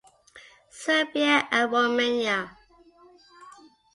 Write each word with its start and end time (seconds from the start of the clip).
Serbia 0.79 1.47
and 1.51 1.71
Romania. 1.71 2.57